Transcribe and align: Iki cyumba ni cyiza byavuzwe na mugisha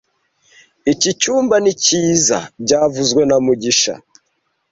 Iki 0.91 1.11
cyumba 1.21 1.55
ni 1.63 1.73
cyiza 1.83 2.37
byavuzwe 2.63 3.21
na 3.29 3.37
mugisha 3.45 3.93